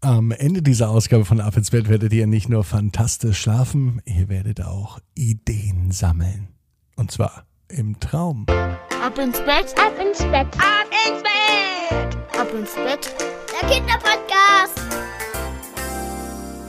[0.00, 4.28] Am Ende dieser Ausgabe von Ab ins Bett werdet ihr nicht nur fantastisch schlafen, ihr
[4.28, 6.46] werdet auch Ideen sammeln.
[6.94, 8.46] Und zwar im Traum.
[8.48, 13.12] Ab ins Bett, ab ins Bett, ab ins Bett, ab ins Bett.
[13.60, 14.80] Der Kinderpodcast.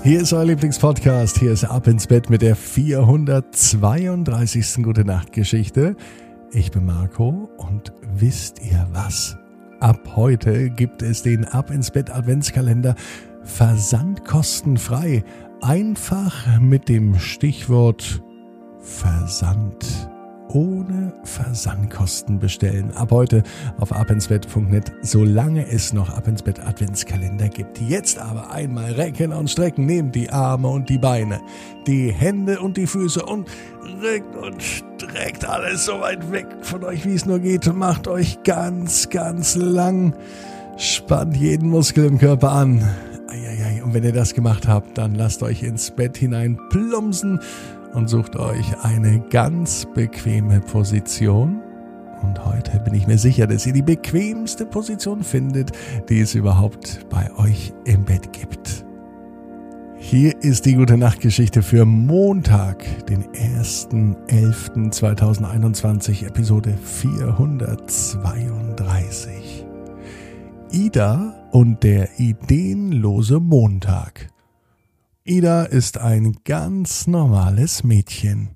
[0.01, 1.37] Hier ist euer Lieblingspodcast.
[1.37, 4.81] Hier ist Ab ins Bett mit der 432.
[4.81, 5.95] Gute Nacht Geschichte.
[6.51, 9.37] Ich bin Marco und wisst ihr was?
[9.79, 12.95] Ab heute gibt es den Ab ins Bett Adventskalender
[13.43, 15.23] versandkostenfrei.
[15.61, 18.21] Einfach mit dem Stichwort
[18.81, 20.09] Versand
[20.49, 22.91] ohne Versandkosten bestellen.
[22.95, 23.43] Ab heute
[23.79, 27.79] auf abinsbett.net, solange es noch Ab Adventskalender gibt.
[27.79, 31.39] Jetzt aber einmal recken und strecken, nehmt die Arme und die Beine,
[31.87, 33.47] die Hände und die Füße und
[34.01, 38.43] rückt und streckt alles so weit weg von euch, wie es nur geht macht euch
[38.43, 40.13] ganz, ganz lang.
[40.77, 42.87] Spannt jeden Muskel im Körper an.
[43.83, 47.39] Und wenn ihr das gemacht habt, dann lasst euch ins Bett hinein plumpsen
[47.93, 51.61] und sucht euch eine ganz bequeme Position.
[52.21, 55.71] Und heute bin ich mir sicher, dass ihr die bequemste Position findet,
[56.09, 58.85] die es überhaupt bei euch im Bett gibt.
[59.97, 69.65] Hier ist die gute Nachtgeschichte für Montag, den 1.11.2021, Episode 432.
[70.71, 74.29] Ida und der ideenlose Montag.
[75.29, 78.55] Ida ist ein ganz normales Mädchen.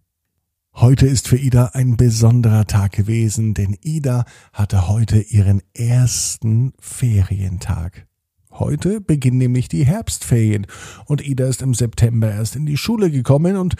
[0.73, 8.07] Heute ist für Ida ein besonderer Tag gewesen, denn Ida hatte heute ihren ersten Ferientag.
[8.49, 10.65] Heute beginnen nämlich die Herbstferien
[11.05, 13.75] und Ida ist im September erst in die Schule gekommen und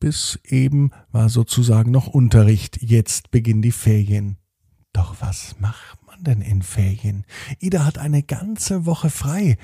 [0.00, 2.80] bis eben war sozusagen noch Unterricht.
[2.80, 4.38] Jetzt beginnen die Ferien.
[4.94, 7.26] Doch was macht man denn in Ferien?
[7.60, 9.58] Ida hat eine ganze Woche frei.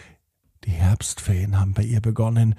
[0.65, 2.55] Die Herbstferien haben bei ihr begonnen.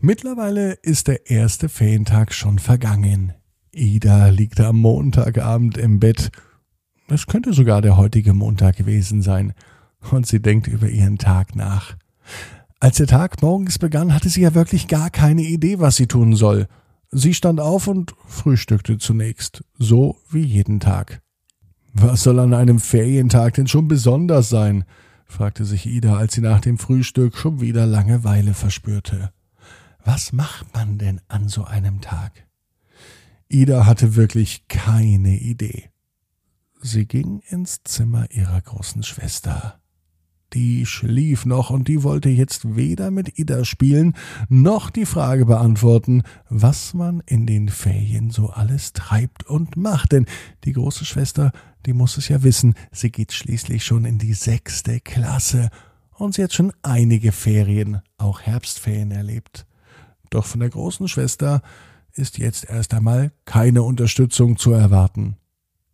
[0.00, 3.32] Mittlerweile ist der erste Ferientag schon vergangen.
[3.72, 6.30] Ida liegt am Montagabend im Bett.
[7.08, 9.54] Es könnte sogar der heutige Montag gewesen sein.
[10.10, 11.96] Und sie denkt über ihren Tag nach.
[12.80, 16.36] Als der Tag morgens begann, hatte sie ja wirklich gar keine Idee, was sie tun
[16.36, 16.68] soll.
[17.10, 21.22] Sie stand auf und frühstückte zunächst, so wie jeden Tag.
[21.92, 24.84] Was soll an einem Ferientag denn schon besonders sein?
[25.28, 29.32] Fragte sich Ida, als sie nach dem Frühstück schon wieder Langeweile verspürte.
[30.04, 32.46] Was macht man denn an so einem Tag?
[33.48, 35.90] Ida hatte wirklich keine Idee.
[36.80, 39.80] Sie ging ins Zimmer ihrer großen Schwester.
[40.54, 44.14] Die schlief noch und die wollte jetzt weder mit Ida spielen,
[44.48, 50.24] noch die Frage beantworten, was man in den Ferien so alles treibt und macht, denn
[50.64, 51.52] die große Schwester,
[51.84, 55.68] die muss es ja wissen, sie geht schließlich schon in die sechste Klasse
[56.14, 59.66] und sie hat schon einige Ferien, auch Herbstferien erlebt.
[60.30, 61.60] Doch von der großen Schwester
[62.12, 65.36] ist jetzt erst einmal keine Unterstützung zu erwarten.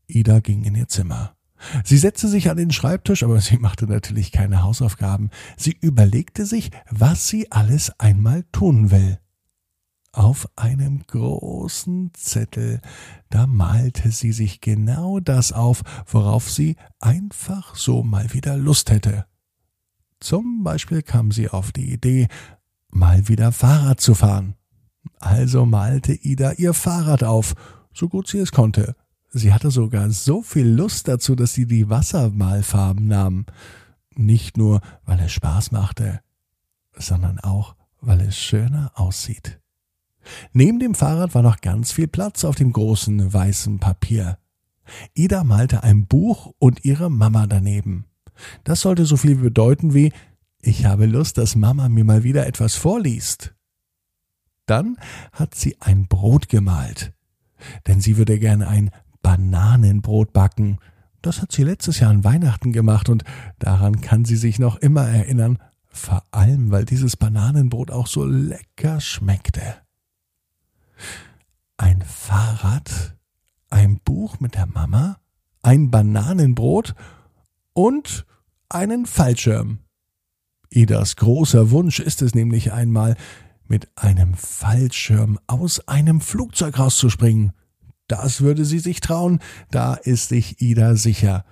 [0.06, 1.33] Ida ging in ihr Zimmer.
[1.84, 5.30] Sie setzte sich an den Schreibtisch, aber sie machte natürlich keine Hausaufgaben.
[5.56, 9.18] Sie überlegte sich, was sie alles einmal tun will.
[10.12, 12.80] Auf einem großen Zettel,
[13.30, 19.26] da malte sie sich genau das auf, worauf sie einfach so mal wieder Lust hätte.
[20.20, 22.28] Zum Beispiel kam sie auf die Idee,
[22.90, 24.54] mal wieder Fahrrad zu fahren.
[25.18, 27.54] Also malte Ida ihr Fahrrad auf,
[27.92, 28.94] so gut sie es konnte.
[29.36, 33.46] Sie hatte sogar so viel Lust dazu, dass sie die Wassermalfarben nahm.
[34.14, 36.20] Nicht nur, weil es Spaß machte,
[36.96, 39.60] sondern auch, weil es schöner aussieht.
[40.52, 44.38] Neben dem Fahrrad war noch ganz viel Platz auf dem großen weißen Papier.
[45.14, 48.04] Ida malte ein Buch und ihre Mama daneben.
[48.62, 50.12] Das sollte so viel bedeuten wie
[50.60, 53.52] Ich habe Lust, dass Mama mir mal wieder etwas vorliest.
[54.66, 54.96] Dann
[55.32, 57.12] hat sie ein Brot gemalt,
[57.88, 58.92] denn sie würde gerne ein
[59.24, 60.78] Bananenbrot backen.
[61.22, 63.24] Das hat sie letztes Jahr an Weihnachten gemacht und
[63.58, 65.58] daran kann sie sich noch immer erinnern,
[65.88, 69.62] vor allem weil dieses Bananenbrot auch so lecker schmeckte.
[71.78, 73.16] Ein Fahrrad,
[73.70, 75.16] ein Buch mit der Mama,
[75.62, 76.94] ein Bananenbrot
[77.72, 78.26] und
[78.68, 79.78] einen Fallschirm.
[80.68, 83.16] Idas großer Wunsch ist es nämlich einmal,
[83.66, 87.54] mit einem Fallschirm aus einem Flugzeug rauszuspringen.
[88.08, 89.40] Das würde sie sich trauen,
[89.70, 91.44] da ist sich Ida sicher.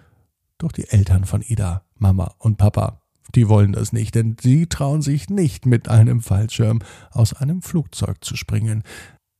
[0.59, 3.01] Doch die Eltern von Ida, Mama und Papa,
[3.35, 8.23] die wollen das nicht, denn sie trauen sich nicht mit einem Fallschirm aus einem Flugzeug
[8.23, 8.83] zu springen.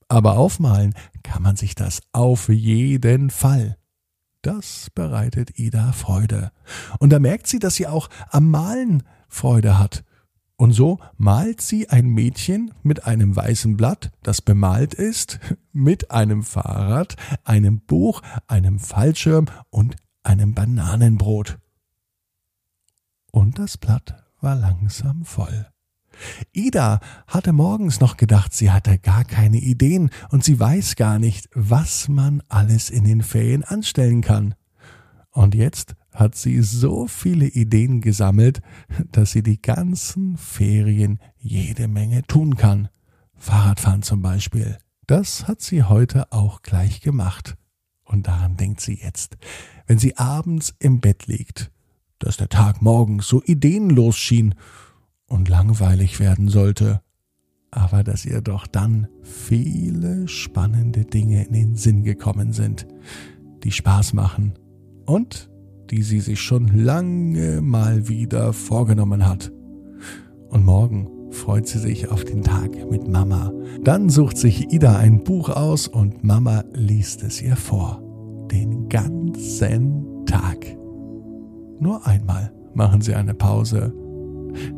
[0.09, 3.77] Aber aufmalen kann man sich das auf jeden Fall.
[4.43, 6.51] Das bereitet Ida Freude.
[6.99, 10.05] Und da merkt sie, dass sie auch am Malen Freude hat.
[10.63, 15.41] Und so malt sie ein Mädchen mit einem weißen Blatt, das bemalt ist,
[15.73, 21.59] mit einem Fahrrad, einem Buch, einem Fallschirm und einem Bananenbrot.
[23.33, 25.67] Und das Blatt war langsam voll.
[26.53, 31.49] Ida hatte morgens noch gedacht, sie hatte gar keine Ideen und sie weiß gar nicht,
[31.57, 34.55] was man alles in den Ferien anstellen kann.
[35.33, 38.61] Und jetzt hat sie so viele Ideen gesammelt,
[39.11, 42.89] dass sie die ganzen Ferien jede Menge tun kann.
[43.37, 44.79] Fahrradfahren zum Beispiel.
[45.07, 47.57] Das hat sie heute auch gleich gemacht.
[48.05, 49.37] Und daran denkt sie jetzt,
[49.87, 51.71] wenn sie abends im Bett liegt,
[52.19, 54.55] dass der Tag morgens so ideenlos schien
[55.27, 57.01] und langweilig werden sollte,
[57.71, 62.87] aber dass ihr doch dann viele spannende Dinge in den Sinn gekommen sind,
[63.65, 64.53] die Spaß machen
[65.07, 65.51] und
[65.93, 69.53] die sie sich schon lange mal wieder vorgenommen hat.
[70.49, 73.53] Und morgen freut sie sich auf den Tag mit Mama.
[73.85, 78.03] Dann sucht sich Ida ein Buch aus und Mama liest es ihr vor.
[78.51, 80.77] Den ganzen Tag.
[81.79, 83.95] Nur einmal machen sie eine Pause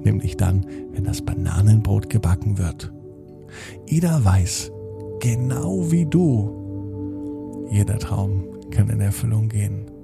[0.05, 2.93] nämlich dann, wenn das Bananenbrot gebacken wird.
[3.87, 4.72] Ida weiß,
[5.20, 9.90] genau wie du, jeder Traum kann in Erfüllung gehen.